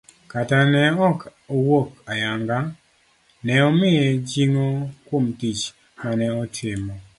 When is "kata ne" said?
0.31-0.81